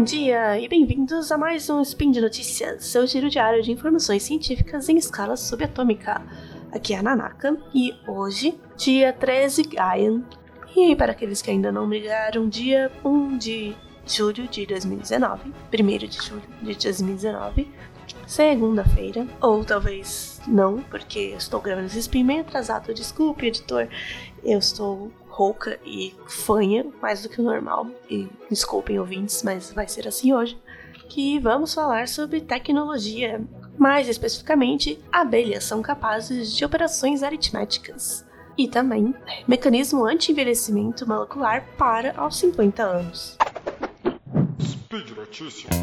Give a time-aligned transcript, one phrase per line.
[0.00, 4.22] Bom dia e bem-vindos a mais um Spin de Notícias, seu giro diário de informações
[4.22, 6.22] científicas em escala subatômica.
[6.72, 10.22] Aqui é a Nanaka e hoje, dia 13 Gaian,
[10.74, 13.76] e para aqueles que ainda não me ligaram, dia 1 de
[14.06, 17.68] julho de 2019, 1 de julho de 2019,
[18.30, 23.88] segunda-feira, ou talvez não, porque estou gravando esse spin meio atrasado, desculpe, editor,
[24.44, 29.88] eu estou rouca e fanha mais do que o normal, e desculpem ouvintes, mas vai
[29.88, 30.56] ser assim hoje,
[31.08, 33.42] que vamos falar sobre tecnologia.
[33.76, 38.24] Mais especificamente, abelhas são capazes de operações aritméticas.
[38.56, 39.12] E também
[39.48, 43.36] mecanismo anti-envelhecimento molecular para aos 50 anos.
[44.60, 45.74] Speed Notícias.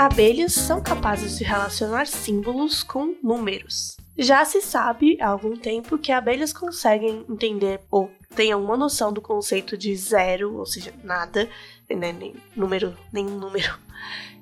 [0.00, 3.98] Abelhas são capazes de relacionar símbolos com números.
[4.16, 9.20] Já se sabe há algum tempo que abelhas conseguem entender ou têm alguma noção do
[9.20, 11.46] conceito de zero, ou seja, nada,
[11.90, 13.78] né, nem número, nenhum número.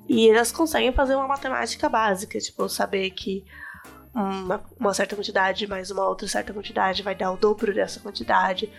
[0.07, 3.43] E elas conseguem fazer uma matemática básica, tipo, saber que
[4.15, 8.71] uma, uma certa quantidade mais uma outra certa quantidade vai dar o dobro dessa quantidade.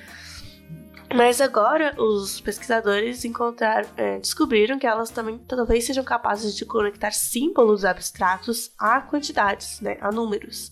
[1.13, 7.11] Mas agora os pesquisadores encontraram, é, descobriram que elas também talvez sejam capazes de conectar
[7.11, 10.71] símbolos abstratos a quantidades, né, a números.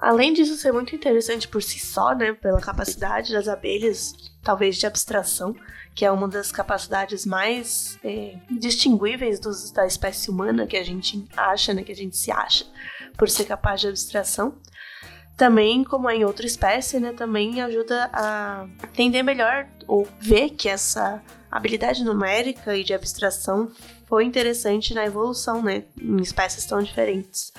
[0.00, 4.86] Além disso ser muito interessante por si só, né, pela capacidade das abelhas, talvez de
[4.86, 5.54] abstração,
[5.94, 11.28] que é uma das capacidades mais é, distinguíveis dos, da espécie humana que a gente
[11.36, 12.64] acha, né, que a gente se acha
[13.16, 14.56] por ser capaz de abstração
[15.36, 20.68] também, como é em outra espécie, né, também ajuda a entender melhor ou ver que
[20.68, 23.70] essa habilidade numérica e de abstração
[24.06, 27.52] foi interessante na evolução, né, em espécies tão diferentes.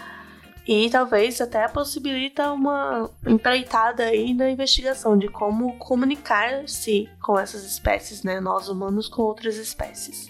[0.68, 8.24] E talvez até possibilita uma empreitada aí na investigação de como comunicar-se com essas espécies,
[8.24, 10.30] né, nós humanos com outras espécies.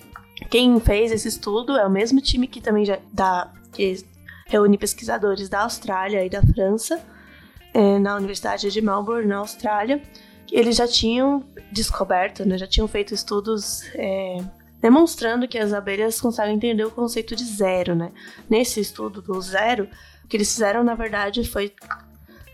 [0.50, 4.04] Quem fez esse estudo é o mesmo time que também já dá, que
[4.48, 7.02] reúne pesquisadores da Austrália e da França,
[7.76, 10.02] é, na Universidade de Melbourne, na Austrália.
[10.50, 14.38] Eles já tinham descoberto, né, já tinham feito estudos é,
[14.82, 17.94] demonstrando que as abelhas conseguem entender o conceito de zero.
[17.94, 18.14] Né?
[18.50, 19.90] Nesse estudo do zero,
[20.24, 21.74] o que eles fizeram, na verdade, foi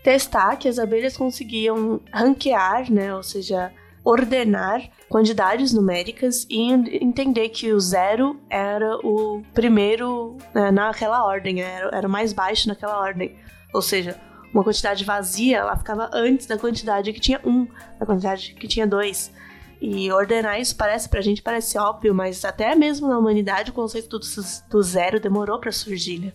[0.02, 3.72] testar que as abelhas conseguiam ranquear, né, ou seja,
[4.04, 11.96] ordenar quantidades numéricas e entender que o zero era o primeiro né, naquela ordem, era,
[11.96, 13.36] era o mais baixo naquela ordem.
[13.72, 14.18] Ou seja,
[14.52, 17.66] uma quantidade vazia, ela ficava antes da quantidade que tinha um,
[17.98, 19.32] da quantidade que tinha dois.
[19.80, 24.18] E ordenar isso parece pra gente parece óbvio, mas até mesmo na humanidade o conceito
[24.18, 24.26] do,
[24.70, 26.32] do zero demorou para surgir, né?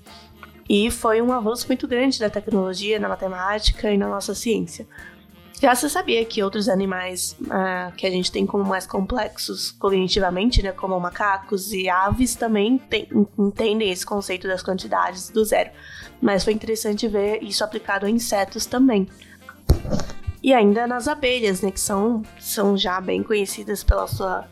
[0.69, 4.85] E foi um avanço muito grande da tecnologia, na matemática e na nossa ciência.
[5.59, 10.61] Já se sabia que outros animais uh, que a gente tem como mais complexos cognitivamente,
[10.61, 12.79] né, como macacos e aves, também
[13.37, 15.71] entendem esse conceito das quantidades do zero.
[16.21, 19.07] Mas foi interessante ver isso aplicado a insetos também.
[20.43, 24.47] E ainda nas abelhas, né, que são, são já bem conhecidas pela sua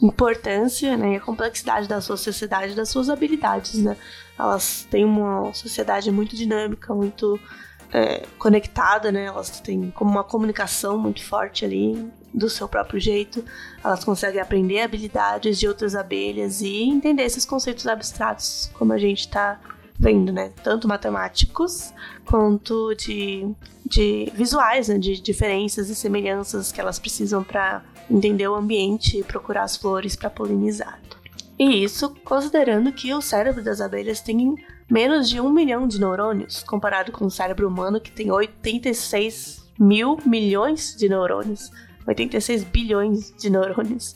[0.00, 3.82] importância né, e a complexidade da sua sociedade, das suas habilidades.
[3.82, 3.96] Né?
[4.38, 7.40] Elas têm uma sociedade muito dinâmica, muito
[7.92, 9.24] é, conectada, né?
[9.24, 13.44] Elas têm como uma comunicação muito forte ali do seu próprio jeito.
[13.82, 19.20] Elas conseguem aprender habilidades de outras abelhas e entender esses conceitos abstratos, como a gente
[19.20, 19.58] está
[19.98, 20.52] vendo, né?
[20.62, 21.92] Tanto matemáticos
[22.24, 23.48] quanto de,
[23.84, 24.98] de visuais, né?
[24.98, 30.14] De diferenças e semelhanças que elas precisam para entender o ambiente e procurar as flores
[30.14, 31.00] para polinizar.
[31.58, 34.56] E isso considerando que o cérebro das abelhas tem
[34.90, 40.18] menos de um milhão de neurônios, comparado com o cérebro humano que tem 86 mil
[40.24, 41.70] milhões de neurônios,
[42.06, 44.14] 86 bilhões de neurônios.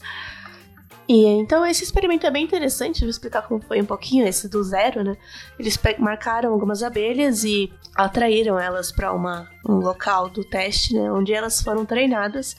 [1.09, 4.63] E então esse experimento é bem interessante, vou explicar como foi um pouquinho esse do
[4.63, 5.17] zero, né?
[5.59, 11.61] Eles marcaram algumas abelhas e atraíram elas para um local do teste, né, onde elas
[11.61, 12.57] foram treinadas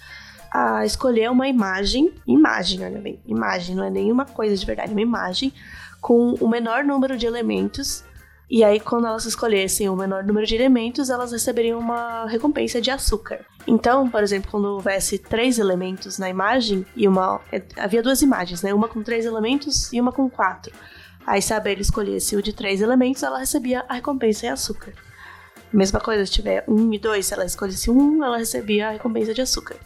[0.52, 5.02] a escolher uma imagem, imagem, olha bem, imagem, não é nenhuma coisa de verdade, uma
[5.02, 5.54] imagem
[6.02, 8.04] com o menor número de elementos.
[8.50, 12.92] E aí, quando elas escolhessem o menor número de elementos, elas receberiam uma recompensa de
[12.92, 13.46] açúcar.
[13.66, 17.40] Então, por exemplo, quando houvesse três elementos na imagem, e uma.
[17.50, 18.74] É, havia duas imagens, né?
[18.74, 20.74] Uma com três elementos e uma com quatro.
[21.26, 24.92] Aí, se a abelha escolhesse o de três elementos, ela recebia a recompensa em açúcar.
[25.72, 29.34] Mesma coisa, se tiver um e dois, se ela escolhesse um, ela recebia a recompensa
[29.34, 29.78] de açúcar.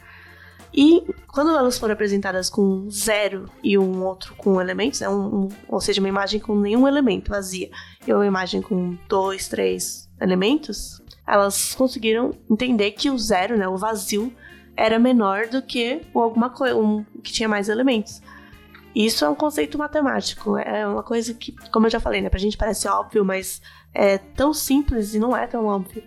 [0.75, 5.49] E quando elas foram apresentadas com zero e um outro com elementos, né, um, um,
[5.69, 7.69] ou seja, uma imagem com nenhum elemento vazia,
[8.05, 13.77] e uma imagem com dois, três elementos, elas conseguiram entender que o zero, né, o
[13.77, 14.33] vazio,
[14.75, 18.21] era menor do que alguma coisa um, que tinha mais elementos.
[18.93, 22.39] Isso é um conceito matemático, é uma coisa que, como eu já falei, né, pra
[22.39, 23.61] gente parece óbvio, mas
[23.93, 26.03] é tão simples e não é tão óbvio.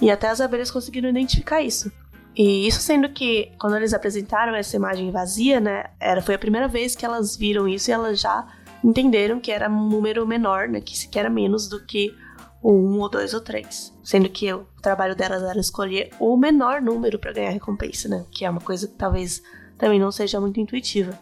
[0.00, 1.92] E até as abelhas conseguiram identificar isso.
[2.36, 6.68] E isso sendo que, quando eles apresentaram essa imagem vazia, né, era, foi a primeira
[6.68, 8.46] vez que elas viram isso e elas já
[8.84, 12.14] entenderam que era um número menor, né, que, que era menos do que
[12.62, 13.94] o 1 ou 2 ou 3.
[14.04, 18.44] Sendo que o trabalho delas era escolher o menor número para ganhar recompensa, né, que
[18.44, 19.42] é uma coisa que talvez
[19.78, 21.18] também não seja muito intuitiva.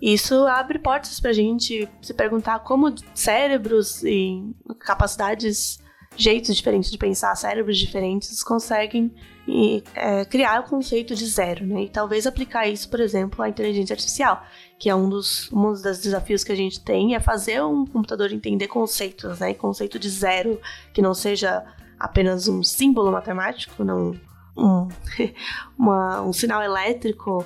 [0.00, 5.80] Isso abre portas pra gente se perguntar como cérebros e capacidades,
[6.16, 9.12] jeitos diferentes de pensar, cérebros diferentes conseguem
[9.46, 11.82] e, é, criar o conceito de zero, né?
[11.82, 14.42] E talvez aplicar isso, por exemplo, à inteligência artificial,
[14.78, 18.32] que é um dos, um dos desafios que a gente tem, é fazer um computador
[18.32, 19.50] entender conceitos, né?
[19.50, 20.60] E conceito de zero,
[20.92, 21.64] que não seja
[21.98, 24.14] apenas um símbolo matemático, não
[24.56, 24.88] um,
[25.78, 27.44] uma, um sinal elétrico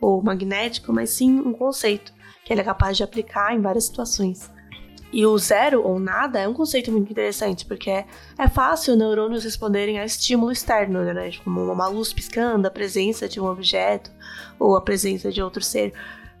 [0.00, 2.12] ou magnético, mas sim um conceito
[2.44, 4.50] que ele é capaz de aplicar em várias situações.
[5.12, 8.06] E o zero ou nada é um conceito muito interessante, porque é,
[8.38, 11.30] é fácil neurônios responderem a estímulo externo, né?
[11.44, 14.10] Como uma luz piscando, a presença de um objeto
[14.58, 15.92] ou a presença de outro ser.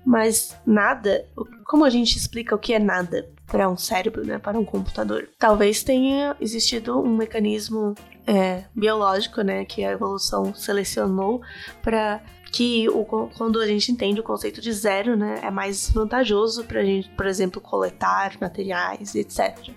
[0.04, 1.26] Mas nada,
[1.64, 5.28] como a gente explica o que é nada para um cérebro, né, para um computador?
[5.38, 7.94] Talvez tenha existido um mecanismo
[8.26, 11.40] é, biológico, né, que a evolução selecionou
[11.82, 12.20] para
[12.52, 13.04] que o,
[13.36, 17.08] quando a gente entende o conceito de zero, né, é mais vantajoso para a gente,
[17.10, 19.70] por exemplo, coletar materiais, etc.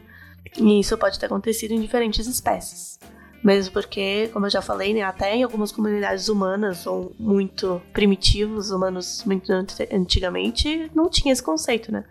[0.58, 3.00] E isso pode ter acontecido em diferentes espécies.
[3.44, 8.70] Mesmo porque, como eu já falei, né, até em algumas comunidades humanas ou muito primitivos,
[8.70, 9.52] humanos muito
[9.92, 12.04] antigamente, não tinha esse conceito, né?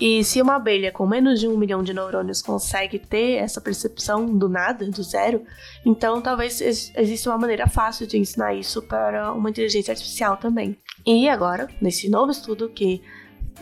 [0.00, 4.26] E se uma abelha com menos de um milhão de neurônios consegue ter essa percepção
[4.26, 5.44] do nada, do zero,
[5.86, 10.76] então talvez exista uma maneira fácil de ensinar isso para uma inteligência artificial também.
[11.06, 13.02] E agora, nesse novo estudo que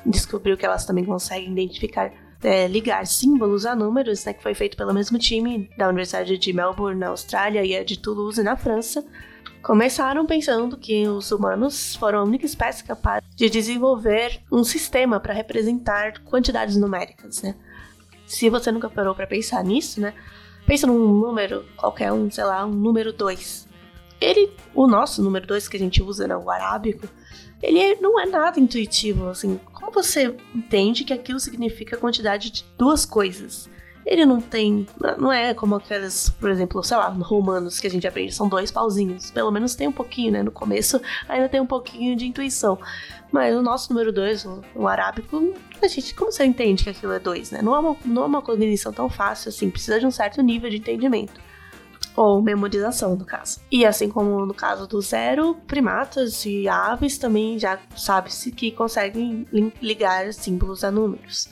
[0.07, 2.11] descobriu que elas também conseguem identificar,
[2.43, 6.53] é, ligar símbolos a números, né, que foi feito pelo mesmo time da Universidade de
[6.53, 9.05] Melbourne, na Austrália, e a de Toulouse, na França,
[9.63, 15.33] Começaram pensando que os humanos foram a única espécie capaz de desenvolver um sistema para
[15.33, 17.55] representar quantidades numéricas, né?
[18.27, 20.15] Se você nunca parou para pensar nisso, né?
[20.67, 23.69] Pensa num número, qualquer um, sei lá, um número 2.
[24.21, 27.07] Ele, o nosso número 2 que a gente usa no arábico,
[27.63, 29.61] ele não é nada intuitivo, assim.
[29.73, 33.71] Como você entende que aquilo significa a quantidade de duas coisas?
[34.05, 34.87] ele não tem.
[35.19, 38.71] Não é como aquelas, por exemplo, sei lá, romanos que a gente aprende, são dois
[38.71, 39.31] pauzinhos.
[39.31, 40.43] Pelo menos tem um pouquinho, né?
[40.43, 42.79] No começo ainda tem um pouquinho de intuição.
[43.31, 47.13] Mas o nosso número dois, o, o arábico, a gente, como você entende que aquilo
[47.13, 47.63] é dois, né?
[47.63, 50.69] Não é, uma, não é uma cognição tão fácil assim, precisa de um certo nível
[50.69, 51.41] de entendimento.
[52.15, 53.61] Ou memorização, no caso.
[53.71, 59.47] E assim como no caso do zero, primatas e aves também já sabe-se que conseguem
[59.81, 61.49] ligar símbolos a números.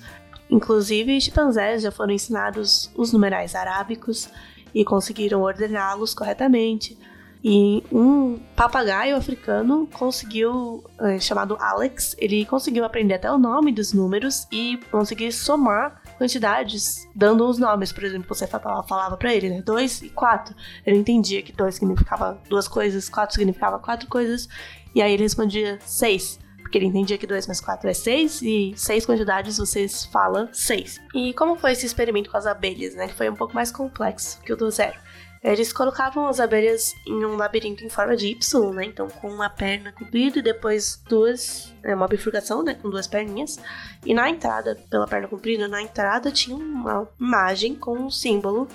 [0.51, 4.29] Inclusive, chimpanzés já foram ensinados os numerais arábicos
[4.75, 6.99] e conseguiram ordená-los corretamente.
[7.43, 13.93] E um papagaio africano conseguiu, é, chamado Alex, ele conseguiu aprender até o nome dos
[13.93, 17.93] números e conseguir somar quantidades, dando os nomes.
[17.93, 19.63] Por exemplo, você falava, para ele, né?
[19.63, 20.55] Dois e quatro.
[20.85, 24.47] Ele entendia que dois significava duas coisas, quatro significava quatro coisas,
[24.95, 26.39] e aí ele respondia seis
[26.71, 31.01] porque ele entendia que 2 mais 4 é 6 e 6 quantidades vocês falam 6.
[31.13, 33.05] E como foi esse experimento com as abelhas, né?
[33.05, 34.97] Ele foi um pouco mais complexo que o do zero.
[35.43, 38.85] Eles colocavam as abelhas em um labirinto em forma de Y, né?
[38.85, 41.75] Então, com uma perna comprida e depois duas.
[41.83, 42.75] É, uma bifurcação, né?
[42.75, 43.59] Com duas perninhas.
[44.05, 48.69] E na entrada, pela perna comprida, na entrada tinha uma imagem com um símbolo,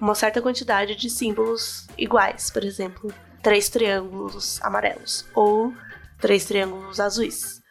[0.00, 2.50] uma certa quantidade de símbolos iguais.
[2.50, 5.24] Por exemplo, três triângulos amarelos.
[5.34, 5.72] Ou
[6.20, 7.62] três triângulos azuis.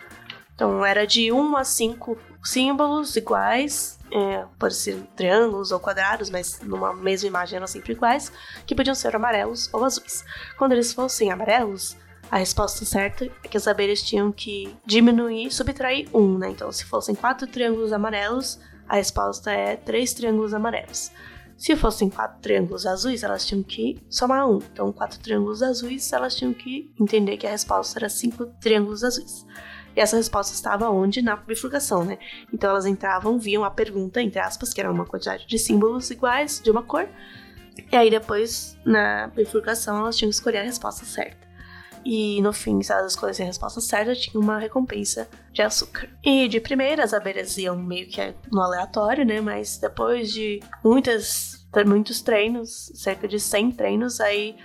[0.56, 6.60] Então era de 1 a 5 símbolos iguais, é, pode ser triângulos ou quadrados, mas
[6.62, 8.32] numa mesma imagem eram sempre iguais,
[8.66, 10.24] que podiam ser amarelos ou azuis.
[10.58, 11.96] Quando eles fossem amarelos,
[12.30, 16.50] a resposta certa é que as abelhas tinham que diminuir, subtrair um, né?
[16.50, 21.12] Então, se fossem quatro triângulos amarelos, a resposta é três triângulos amarelos.
[21.58, 24.58] Se fossem quatro triângulos azuis, elas tinham que somar um.
[24.58, 29.46] Então, quatro triângulos azuis, elas tinham que entender que a resposta era cinco triângulos azuis.
[29.98, 31.24] E essa resposta estava onde?
[31.24, 32.20] Na bifurcação, né?
[32.54, 36.62] Então elas entravam, viam a pergunta, entre aspas, que era uma quantidade de símbolos iguais,
[36.64, 37.10] de uma cor.
[37.92, 41.48] E aí depois, na bifurcação, elas tinham que escolher a resposta certa.
[42.06, 46.08] E no fim, se elas escolhessem a resposta certa, tinha uma recompensa de açúcar.
[46.24, 49.42] E de primeira, as abelhas iam meio que no aleatório, né?
[49.42, 54.56] Mas depois de muitas muitos treinos, cerca de 100 treinos, aí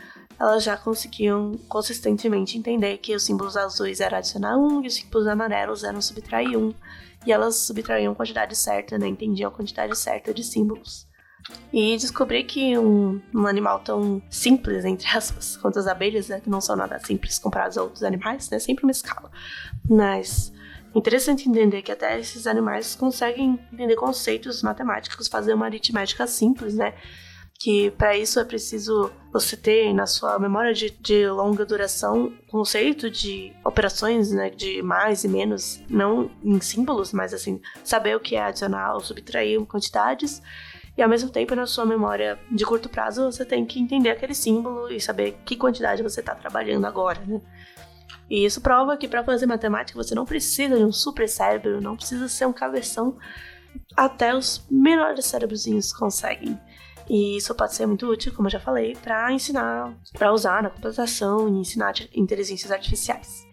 [0.42, 5.28] elas já conseguiam consistentemente entender que os símbolos azuis eram adicionar 1 e os símbolos
[5.28, 6.74] amarelos eram subtrair 1.
[7.24, 9.06] E elas subtraíam a quantidade certa, né?
[9.06, 11.06] Entendiam a quantidade certa de símbolos.
[11.72, 16.50] E descobri que um, um, animal tão simples, entre aspas, quanto as abelhas, né, que
[16.50, 18.58] não são nada simples comparados a outros animais, né?
[18.58, 19.30] Sempre uma escala.
[19.88, 20.52] Mas
[20.92, 26.94] interessante entender que até esses animais conseguem entender conceitos matemáticos, fazer uma aritmética simples, né?
[27.62, 33.08] Que para isso é preciso você ter na sua memória de, de longa duração conceito
[33.08, 38.34] de operações, né, de mais e menos, não em símbolos, mas assim, saber o que
[38.34, 40.42] é adicionar ou subtrair quantidades.
[40.98, 44.34] E ao mesmo tempo, na sua memória de curto prazo, você tem que entender aquele
[44.34, 47.40] símbolo e saber que quantidade você está trabalhando agora, né?
[48.28, 51.96] E isso prova que para fazer matemática você não precisa de um super cérebro, não
[51.96, 53.16] precisa ser um cabeção.
[53.96, 56.58] Até os menores cérebrozinhos conseguem.
[57.08, 60.70] E isso pode ser muito útil, como eu já falei, para ensinar, para usar na
[60.70, 63.46] computação e ensinar inteligências artificiais.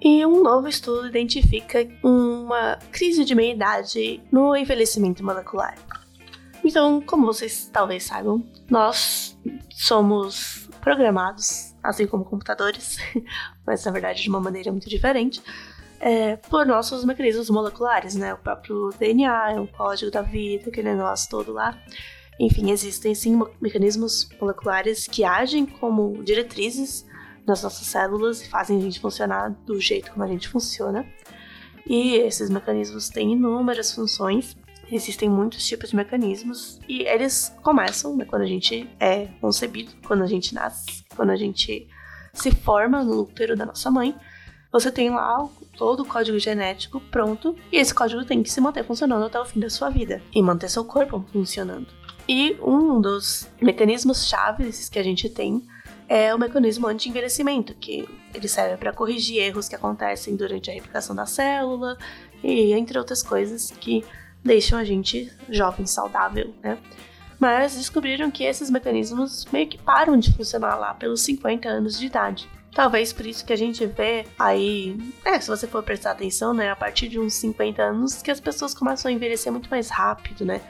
[0.00, 5.76] E um novo estudo identifica uma crise de meia-idade no envelhecimento molecular.
[6.64, 9.38] Então, como vocês talvez saibam, nós
[9.70, 12.98] somos programados, assim como computadores,
[13.66, 15.40] mas na verdade de uma maneira muito diferente,
[16.02, 18.34] é, por nossos mecanismos moleculares, né?
[18.34, 21.80] O próprio DNA, o código da vida, aquele negócio todo lá.
[22.40, 27.06] Enfim, existem sim mecanismos moleculares que agem como diretrizes
[27.46, 31.06] nas nossas células e fazem a gente funcionar do jeito como a gente funciona.
[31.86, 34.56] E esses mecanismos têm inúmeras funções.
[34.90, 40.24] Existem muitos tipos de mecanismos e eles começam né, quando a gente é concebido, quando
[40.24, 41.88] a gente nasce, quando a gente
[42.34, 44.16] se forma no útero da nossa mãe.
[44.72, 48.84] Você tem lá todo o código genético pronto e esse código tem que se manter
[48.84, 51.88] funcionando até o fim da sua vida e manter seu corpo funcionando.
[52.28, 55.62] E um dos mecanismos chaves que a gente tem
[56.08, 61.16] é o mecanismo anti-envelhecimento, que ele serve para corrigir erros que acontecem durante a replicação
[61.16, 61.96] da célula
[62.42, 64.04] e entre outras coisas que
[64.44, 66.78] deixam a gente jovem, saudável, né?
[67.38, 72.06] Mas descobriram que esses mecanismos meio que param de funcionar lá pelos 50 anos de
[72.06, 72.48] idade.
[72.74, 76.70] Talvez por isso que a gente vê aí, é, se você for prestar atenção, né,
[76.70, 80.44] a partir de uns 50 anos que as pessoas começam a envelhecer muito mais rápido,
[80.44, 80.60] né?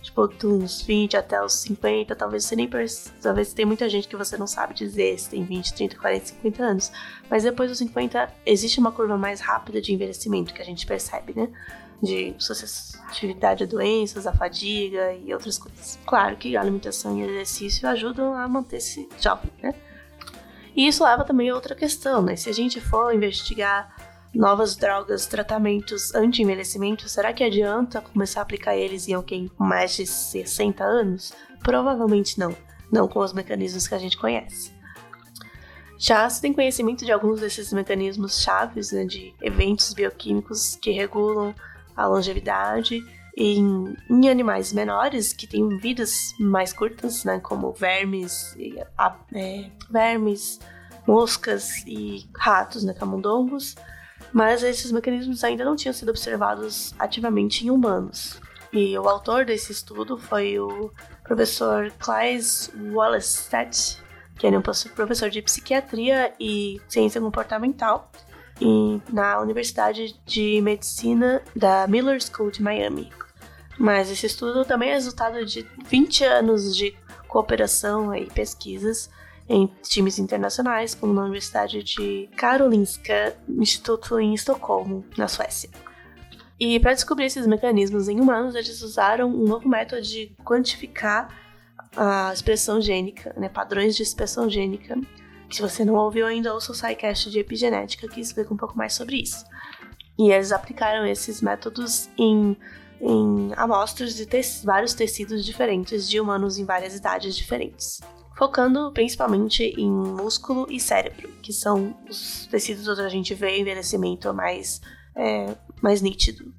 [0.00, 4.16] Tipo, dos 20 até os 50, talvez você nem perceba, talvez tem muita gente que
[4.16, 6.92] você não sabe dizer se tem 20, 30, 40, 50 anos.
[7.30, 11.34] Mas depois dos 50, existe uma curva mais rápida de envelhecimento que a gente percebe,
[11.36, 11.48] né?
[12.02, 16.00] De suscetibilidade a doenças, a fadiga e outras coisas.
[16.04, 19.72] Claro que a alimentação e exercício ajudam a manter-se jovem, né?
[20.74, 22.36] E isso leva também a outra questão, né?
[22.36, 23.94] Se a gente for investigar
[24.34, 29.94] novas drogas, tratamentos anti-envelhecimento, será que adianta começar a aplicar eles em alguém com mais
[29.94, 31.32] de 60 anos?
[31.62, 32.56] Provavelmente não.
[32.90, 34.72] Não com os mecanismos que a gente conhece.
[35.98, 41.54] Já se tem conhecimento de alguns desses mecanismos chaves, né, de eventos bioquímicos que regulam
[41.96, 43.00] a longevidade
[43.36, 48.56] em, em, animais menores que têm vidas mais curtas, né, como vermes,
[49.34, 50.60] é, vermes,
[51.06, 53.74] moscas e ratos, né, camundongos,
[54.32, 58.40] mas esses mecanismos ainda não tinham sido observados ativamente em humanos.
[58.72, 60.90] E o autor desse estudo foi o
[61.24, 64.02] professor Claes Wallerstedt,
[64.38, 68.10] que é um professor de psiquiatria e ciência comportamental
[69.12, 73.10] na Universidade de Medicina da Miller School de Miami.
[73.78, 76.94] Mas esse estudo também é resultado de 20 anos de
[77.26, 79.10] cooperação e pesquisas
[79.48, 85.68] em times internacionais, como na Universidade de Karolinska Instituto em Estocolmo, na Suécia.
[86.60, 91.28] E para descobrir esses mecanismos em humanos, eles usaram um novo método de quantificar
[91.96, 94.96] a expressão gênica, né, padrões de expressão gênica.
[95.52, 98.94] Se você não ouviu ainda, ouça o SciCast de epigenética que explica um pouco mais
[98.94, 99.44] sobre isso.
[100.18, 102.56] E eles aplicaram esses métodos em
[103.02, 108.00] em amostras de te vários tecidos diferentes de humanos em várias idades diferentes,
[108.38, 114.32] focando principalmente em músculo e cérebro, que são os tecidos onde a gente vê envelhecimento
[114.32, 114.80] mais,
[115.16, 116.54] é, mais nítido.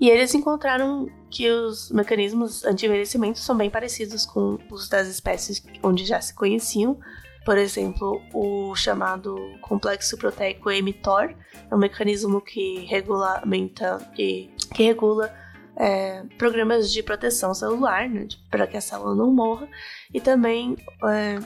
[0.00, 6.04] E eles encontraram que os mecanismos anti-envelhecimento são bem parecidos com os das espécies onde
[6.04, 6.98] já se conheciam.
[7.44, 11.34] Por exemplo, o chamado complexo proteico mTOR
[11.70, 15.32] é um mecanismo que regulamenta que, que regula
[15.76, 19.68] é, programas de proteção celular, né, para que a célula não morra,
[20.12, 21.38] e também é,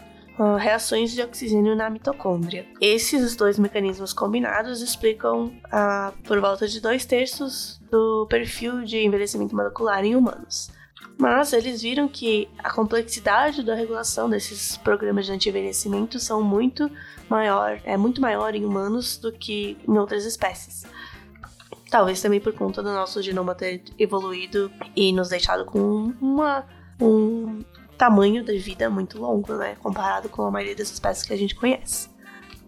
[0.59, 2.67] reações de oxigênio na mitocôndria.
[2.81, 5.53] Esses dois mecanismos combinados explicam
[6.25, 10.71] por volta de dois terços do perfil de envelhecimento molecular em humanos.
[11.19, 16.89] Mas eles viram que a complexidade da regulação desses programas de anti-envelhecimento são muito
[17.29, 20.87] maior, é muito maior em humanos do que em outras espécies.
[21.91, 26.65] Talvez também por conta do nosso genoma ter evoluído e nos deixado com uma,
[27.01, 27.65] um
[27.97, 29.75] tamanho de vida muito longo, né?
[29.83, 32.09] Comparado com a maioria das espécies que a gente conhece.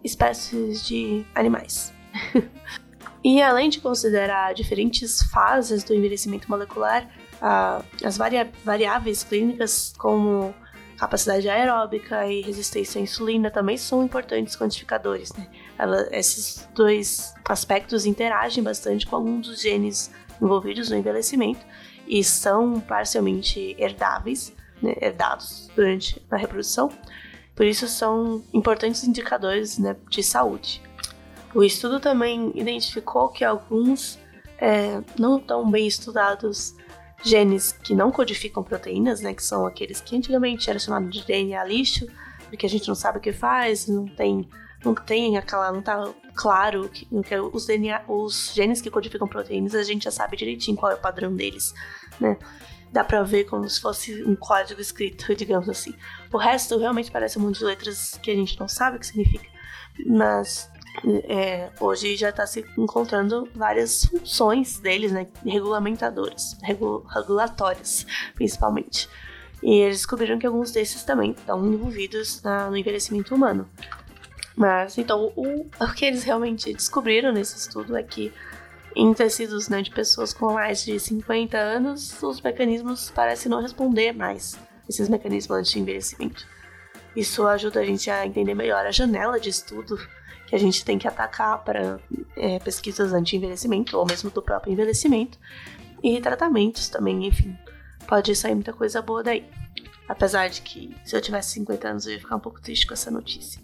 [0.03, 1.93] Espécies de animais.
[3.23, 7.07] e além de considerar diferentes fases do envelhecimento molecular,
[7.41, 8.17] as
[8.63, 10.53] variáveis clínicas como
[10.97, 15.33] capacidade aeróbica e resistência à insulina também são importantes quantificadores.
[15.33, 15.47] Né?
[15.75, 21.65] Ela, esses dois aspectos interagem bastante com alguns dos genes envolvidos no envelhecimento
[22.07, 26.91] e são parcialmente herdáveis, né, herdados durante a reprodução.
[27.55, 30.83] Por isso são importantes indicadores né, de saúde.
[31.53, 34.19] O estudo também identificou que alguns
[34.59, 36.75] é, não tão bem estudados
[37.23, 41.63] genes que não codificam proteínas, né, que são aqueles que antigamente era chamado de DNA
[41.65, 42.07] lixo,
[42.49, 44.47] porque a gente não sabe o que faz, não tem,
[44.83, 49.75] não tem aquela, não tá claro que, que os DNA, os genes que codificam proteínas,
[49.75, 51.73] a gente já sabe direitinho qual é o padrão deles,
[52.19, 52.37] né?
[52.91, 55.93] Dá pra ver como se fosse um código escrito, digamos assim.
[56.31, 59.07] O resto realmente parece um monte de letras que a gente não sabe o que
[59.07, 59.49] significa.
[60.05, 60.69] Mas
[61.23, 67.05] é, hoje já está se encontrando várias funções deles, né, regulamentadoras, regu
[68.35, 69.09] principalmente.
[69.63, 73.69] E eles descobriram que alguns desses também estão envolvidos na, no envelhecimento humano.
[74.55, 78.33] Mas, então, o, o que eles realmente descobriram nesse estudo é que
[78.95, 84.11] em tecidos né, de pessoas com mais de 50 anos, os mecanismos parecem não responder
[84.11, 84.57] mais
[84.89, 86.45] esses mecanismos de envelhecimento.
[87.15, 89.97] Isso ajuda a gente a entender melhor a janela de estudo
[90.51, 91.97] que a gente tem que atacar para
[92.35, 95.39] é, pesquisas anti-envelhecimento, ou mesmo do próprio envelhecimento,
[96.03, 97.57] e tratamentos também, enfim.
[98.05, 99.45] Pode sair muita coisa boa daí.
[100.09, 102.93] Apesar de que se eu tivesse 50 anos eu ia ficar um pouco triste com
[102.93, 103.61] essa notícia.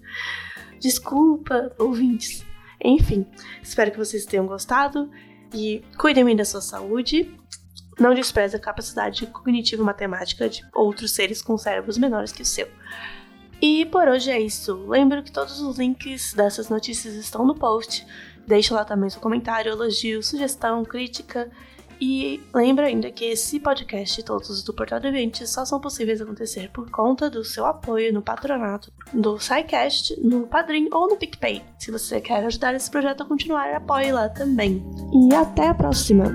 [0.79, 2.45] Desculpa, ouvintes.
[2.81, 3.25] Enfim,
[3.61, 5.11] espero que vocês tenham gostado
[5.53, 7.37] e cuidem da sua saúde.
[7.99, 12.69] Não despreze a capacidade cognitivo matemática de outros seres com cérebros menores que o seu.
[13.61, 14.75] E por hoje é isso.
[14.87, 18.05] Lembro que todos os links dessas notícias estão no post.
[18.45, 21.49] Deixe lá também seu comentário, elogio, sugestão, crítica.
[21.99, 25.79] E lembra ainda que esse podcast e todos os do Portal do Evento só são
[25.79, 31.17] possíveis acontecer por conta do seu apoio no patronato do SciCast, no Padrim ou no
[31.17, 31.63] PicPay.
[31.79, 34.85] Se você quer ajudar esse projeto a continuar, apoie lá também.
[35.11, 36.25] E até a próxima!